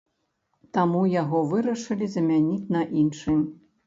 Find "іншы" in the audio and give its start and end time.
3.03-3.37